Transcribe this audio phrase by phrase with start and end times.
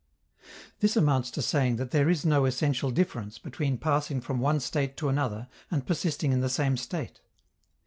[0.79, 4.97] This amounts to saying that there is no essential difference between passing from one state
[4.97, 7.21] to another and persisting in the same state.